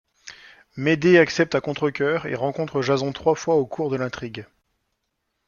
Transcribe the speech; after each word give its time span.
Médée 0.77 1.19
accepte 1.19 1.53
à 1.53 1.61
contre 1.61 1.91
cœur 1.91 2.25
et 2.25 2.33
rencontre 2.33 2.81
Jason 2.81 3.11
trois 3.11 3.35
fois 3.35 3.53
au 3.57 3.67
cours 3.67 3.91
de 3.91 3.97
l'intrigue. 3.97 4.47